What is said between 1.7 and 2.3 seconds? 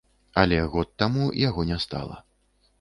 не стала.